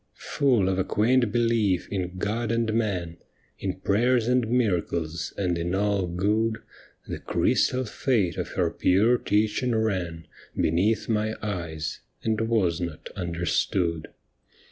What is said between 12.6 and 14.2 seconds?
not understood.